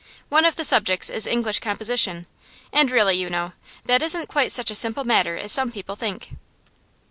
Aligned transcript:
One 0.29 0.45
of 0.45 0.55
the 0.55 0.63
subjects 0.63 1.11
is 1.11 1.27
English 1.27 1.59
composition, 1.59 2.25
and 2.73 2.89
really, 2.89 3.15
you 3.15 3.29
know, 3.29 3.51
that 3.85 4.01
isn't 4.01 4.29
quite 4.29 4.51
such 4.51 4.71
a 4.71 4.73
simple 4.73 5.03
matter 5.03 5.37
as 5.37 5.51
some 5.51 5.71
people 5.71 5.95
think. 5.95 6.31